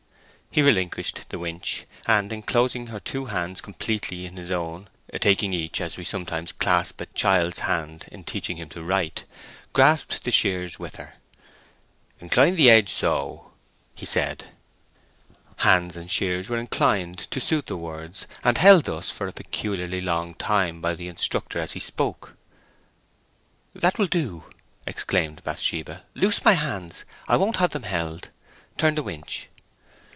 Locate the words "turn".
28.77-28.95